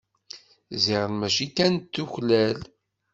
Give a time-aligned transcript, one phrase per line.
[0.83, 2.59] Ziɣen mačči kan tuklal.